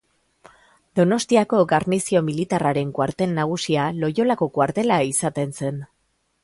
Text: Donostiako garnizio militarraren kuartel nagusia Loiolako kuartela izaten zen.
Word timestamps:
Donostiako 0.99 1.59
garnizio 1.73 2.23
militarraren 2.31 2.95
kuartel 2.97 3.37
nagusia 3.41 3.85
Loiolako 4.01 4.53
kuartela 4.59 5.03
izaten 5.15 5.57
zen. 5.63 5.81